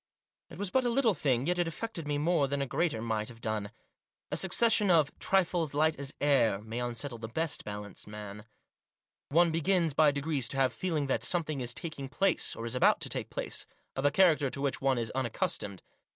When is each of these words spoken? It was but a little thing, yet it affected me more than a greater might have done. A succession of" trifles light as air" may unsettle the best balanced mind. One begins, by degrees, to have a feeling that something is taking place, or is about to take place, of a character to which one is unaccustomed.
It 0.49 0.57
was 0.57 0.71
but 0.71 0.83
a 0.83 0.89
little 0.89 1.13
thing, 1.13 1.45
yet 1.45 1.59
it 1.59 1.67
affected 1.67 2.07
me 2.07 2.17
more 2.17 2.47
than 2.47 2.59
a 2.59 2.65
greater 2.65 3.03
might 3.03 3.27
have 3.27 3.39
done. 3.39 3.69
A 4.31 4.35
succession 4.35 4.89
of" 4.89 5.15
trifles 5.19 5.75
light 5.75 5.95
as 5.99 6.15
air" 6.19 6.59
may 6.63 6.79
unsettle 6.79 7.19
the 7.19 7.27
best 7.27 7.63
balanced 7.63 8.07
mind. 8.07 8.45
One 9.29 9.51
begins, 9.51 9.93
by 9.93 10.09
degrees, 10.09 10.47
to 10.47 10.57
have 10.57 10.71
a 10.71 10.75
feeling 10.75 11.05
that 11.05 11.21
something 11.21 11.61
is 11.61 11.75
taking 11.75 12.09
place, 12.09 12.55
or 12.55 12.65
is 12.65 12.73
about 12.73 12.99
to 13.01 13.09
take 13.09 13.29
place, 13.29 13.67
of 13.95 14.03
a 14.03 14.09
character 14.09 14.49
to 14.49 14.59
which 14.61 14.81
one 14.81 14.97
is 14.97 15.11
unaccustomed. 15.11 15.83